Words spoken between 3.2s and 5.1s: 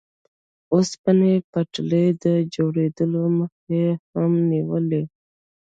مخه یې هم نیوله.